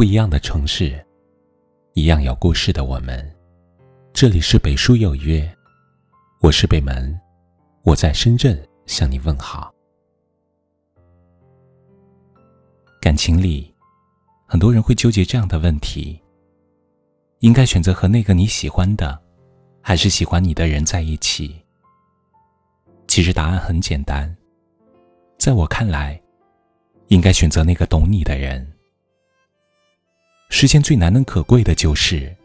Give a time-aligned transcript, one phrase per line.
[0.00, 0.98] 不一样的城市，
[1.92, 3.22] 一样有故事的我们。
[4.14, 5.46] 这里是北书有约，
[6.40, 7.20] 我是北门，
[7.82, 9.70] 我在深圳向你问好。
[12.98, 13.70] 感情里，
[14.46, 16.18] 很多人会纠结这样的问题：
[17.40, 19.20] 应该选择和那个你喜欢的，
[19.82, 21.62] 还是喜欢你的人在一起？
[23.06, 24.34] 其实答案很简单，
[25.36, 26.18] 在我看来，
[27.08, 28.66] 应该选择那个懂你的人。
[30.50, 32.36] 世间最难能可贵的就是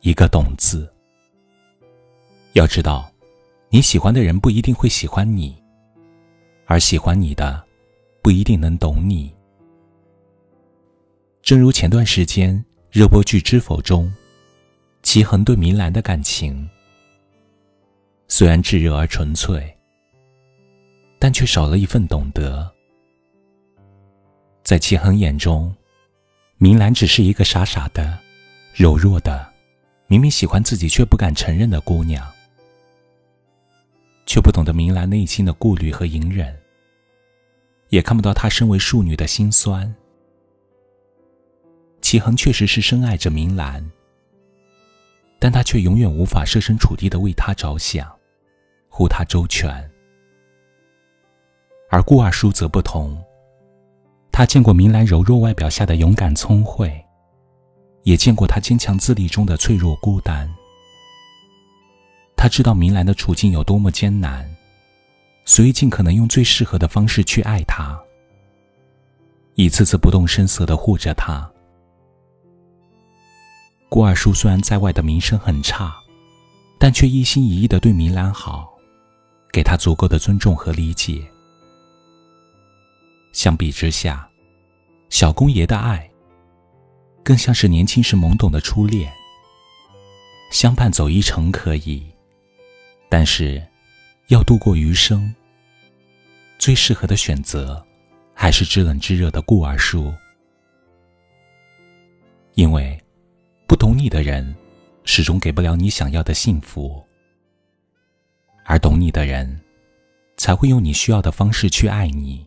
[0.00, 0.92] 一个“懂”字。
[2.54, 3.10] 要知道，
[3.70, 5.56] 你喜欢的人不一定会喜欢你，
[6.66, 7.64] 而喜欢你的
[8.20, 9.32] 不一定能懂你。
[11.40, 14.12] 正如前段时间热播剧《知否》中，
[15.02, 16.68] 齐衡对明兰的感情，
[18.26, 19.72] 虽然炙热而纯粹，
[21.20, 22.70] 但却少了一份懂得。
[24.64, 25.74] 在齐衡眼中，
[26.62, 28.16] 明兰只是一个傻傻的、
[28.72, 29.52] 柔弱的，
[30.06, 32.24] 明明喜欢自己却不敢承认的姑娘，
[34.26, 36.56] 却不懂得明兰内心的顾虑和隐忍，
[37.88, 39.92] 也看不到她身为庶女的心酸。
[42.00, 43.84] 齐衡确实是深爱着明兰，
[45.40, 48.08] 但他却永远无法设身处地的为她着想，
[48.88, 49.90] 护她周全。
[51.90, 53.20] 而顾二叔则不同。
[54.32, 56.90] 他见过明兰柔弱外表下的勇敢聪慧，
[58.02, 60.50] 也见过她坚强自立中的脆弱孤单。
[62.34, 64.50] 他知道明兰的处境有多么艰难，
[65.44, 67.96] 所以尽可能用最适合的方式去爱她，
[69.54, 71.48] 一次次不动声色的护着她。
[73.88, 75.94] 顾二叔虽然在外的名声很差，
[76.80, 78.72] 但却一心一意的对明兰好，
[79.52, 81.22] 给她足够的尊重和理解。
[83.42, 84.30] 相比之下，
[85.10, 86.08] 小公爷的爱
[87.24, 89.12] 更像是年轻时懵懂的初恋。
[90.52, 92.06] 相伴走一程可以，
[93.08, 93.60] 但是
[94.28, 95.34] 要度过余生，
[96.56, 97.84] 最适合的选择
[98.32, 100.14] 还是知冷知热的顾二叔。
[102.54, 102.96] 因为
[103.66, 104.54] 不懂你的人，
[105.02, 107.04] 始终给不了你想要的幸福；
[108.64, 109.60] 而懂你的人，
[110.36, 112.46] 才会用你需要的方式去爱你。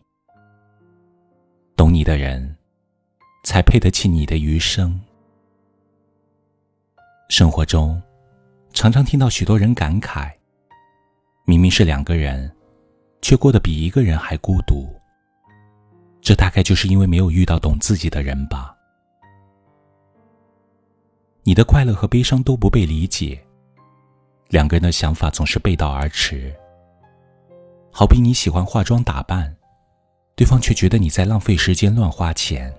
[1.76, 2.56] 懂你的人，
[3.44, 4.98] 才配得起你的余生。
[7.28, 8.02] 生活中，
[8.72, 10.32] 常常听到许多人感慨：
[11.44, 12.50] 明明是两个人，
[13.20, 14.88] 却过得比一个人还孤独。
[16.22, 18.74] 这大概就是因为没有遇到懂自己的人吧。
[21.42, 23.38] 你的快乐和悲伤都不被理解，
[24.48, 26.56] 两个人的想法总是背道而驰。
[27.92, 29.54] 好比你喜欢化妆打扮。
[30.36, 32.72] 对方却觉得你在浪费时间、乱花钱。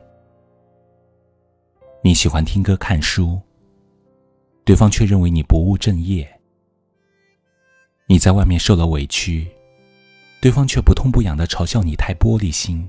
[2.03, 3.41] 你喜欢听歌、看书，
[4.63, 6.39] 对方却认为你不务正业。
[8.05, 9.47] 你在外面受了委屈，
[10.39, 12.87] 对方却不痛不痒的嘲笑你太玻璃心。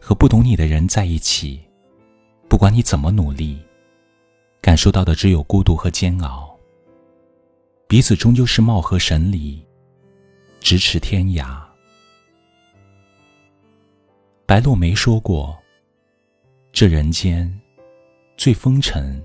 [0.00, 1.60] 和不懂你的人在一起，
[2.48, 3.58] 不管你怎么努力，
[4.62, 6.58] 感受到的只有孤独和煎熬。
[7.86, 9.62] 彼此终究是貌合神离，
[10.62, 11.63] 咫尺天涯。
[14.46, 15.56] 白落梅说过
[16.70, 17.50] ：“这人间，
[18.36, 19.24] 最风尘，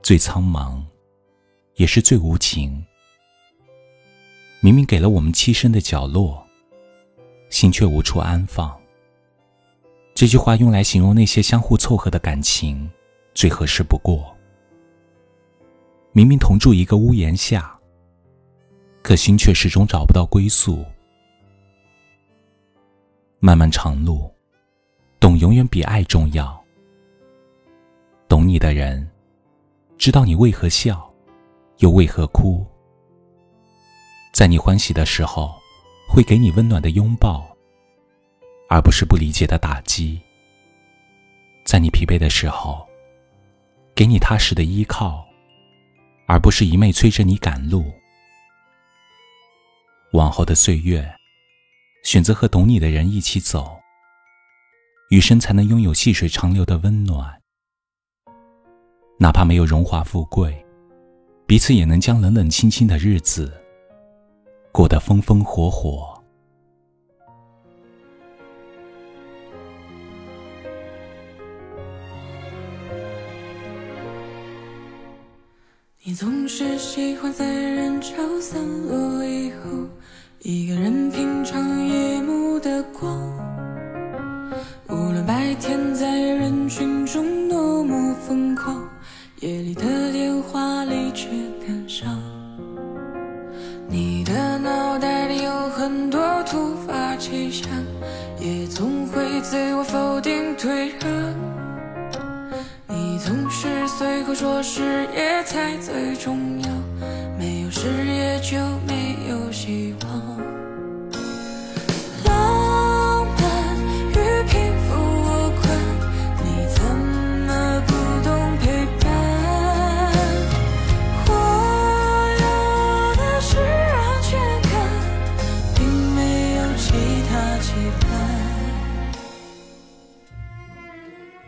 [0.00, 0.80] 最苍茫，
[1.74, 2.84] 也是最无情。
[4.60, 6.40] 明明给了我们栖身的角落，
[7.50, 8.78] 心却无处安放。”
[10.14, 12.88] 这句话用来形容那些相互凑合的感情，
[13.34, 14.32] 最合适不过。
[16.12, 17.76] 明明同住一个屋檐下，
[19.02, 20.84] 可心却始终找不到归宿。
[23.40, 24.28] 漫漫长路，
[25.20, 26.60] 懂永远比爱重要。
[28.26, 29.08] 懂你的人，
[29.96, 31.08] 知道你为何笑，
[31.76, 32.66] 又为何哭。
[34.32, 35.54] 在你欢喜的时候，
[36.08, 37.46] 会给你温暖的拥抱，
[38.68, 40.20] 而不是不理解的打击。
[41.64, 42.84] 在你疲惫的时候，
[43.94, 45.24] 给你踏实的依靠，
[46.26, 47.84] 而不是一昧催着你赶路。
[50.12, 51.17] 往后的岁月。
[52.08, 53.78] 选择和懂你的人一起走，
[55.10, 57.38] 余生才能拥有细水长流的温暖。
[59.18, 60.64] 哪怕没有荣华富贵，
[61.46, 63.52] 彼此也能将冷冷清清的日子
[64.72, 66.18] 过得风风火火。
[76.02, 79.86] 你总是喜欢在人潮散落以后。
[80.42, 83.12] 一个人品尝夜幕的光，
[84.88, 86.68] 无论白天在人。
[86.68, 88.88] 群中多么疯狂，
[89.40, 91.26] 夜里的电话里却
[91.66, 92.22] 感伤。
[93.88, 97.68] 你的脑袋里有很多突发奇想，
[98.38, 101.34] 也总会自我否定退让。
[102.86, 106.70] 你总是随口说事业才最重要，
[107.38, 108.58] 没有事业就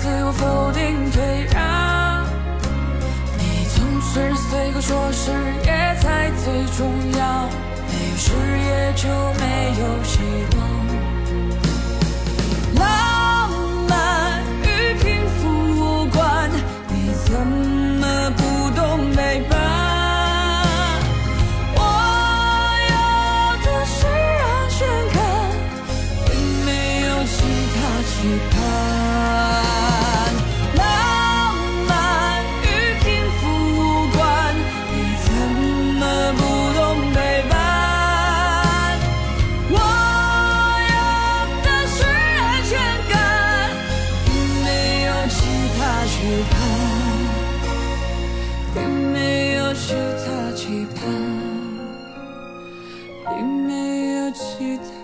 [0.00, 2.24] 自我否定退让。
[3.36, 5.32] 你总是随口说事
[5.64, 6.86] 业才最重
[7.18, 7.48] 要，
[7.88, 9.08] 没有事业就
[9.40, 9.42] 没
[9.80, 10.20] 有希
[10.56, 10.87] 望。
[53.36, 54.97] 已没有期待。